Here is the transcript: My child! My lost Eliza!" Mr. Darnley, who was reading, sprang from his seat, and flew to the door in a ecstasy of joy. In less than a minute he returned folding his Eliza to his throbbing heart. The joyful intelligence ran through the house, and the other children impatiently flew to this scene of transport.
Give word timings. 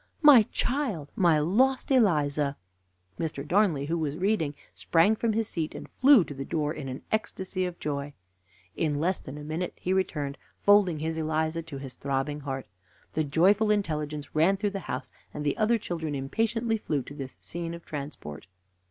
My 0.23 0.41
child! 0.51 1.11
My 1.15 1.37
lost 1.37 1.91
Eliza!" 1.91 2.57
Mr. 3.19 3.47
Darnley, 3.47 3.85
who 3.85 3.99
was 3.99 4.17
reading, 4.17 4.55
sprang 4.73 5.15
from 5.15 5.33
his 5.33 5.47
seat, 5.47 5.75
and 5.75 5.87
flew 5.91 6.23
to 6.23 6.33
the 6.33 6.43
door 6.43 6.73
in 6.73 6.89
a 6.89 7.01
ecstasy 7.11 7.65
of 7.65 7.77
joy. 7.77 8.13
In 8.75 8.99
less 8.99 9.19
than 9.19 9.37
a 9.37 9.43
minute 9.43 9.77
he 9.79 9.93
returned 9.93 10.39
folding 10.57 10.97
his 10.97 11.17
Eliza 11.19 11.61
to 11.61 11.77
his 11.77 11.93
throbbing 11.93 12.39
heart. 12.39 12.65
The 13.13 13.23
joyful 13.23 13.69
intelligence 13.69 14.33
ran 14.33 14.57
through 14.57 14.71
the 14.71 14.79
house, 14.89 15.11
and 15.35 15.45
the 15.45 15.55
other 15.55 15.77
children 15.77 16.15
impatiently 16.15 16.77
flew 16.77 17.03
to 17.03 17.13
this 17.13 17.37
scene 17.39 17.75
of 17.75 17.85
transport. 17.85 18.47